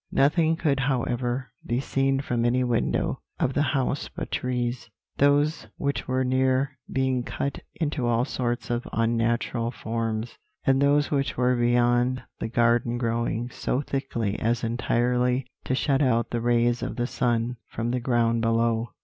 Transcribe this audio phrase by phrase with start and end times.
[0.11, 6.07] Nothing could, however, be seen from any window of the house but trees; those which
[6.07, 12.23] were near being cut into all sorts of unnatural forms, and those which were beyond
[12.39, 17.57] the garden growing so thickly as entirely to shut out the rays of the sun
[17.67, 18.89] from the ground below."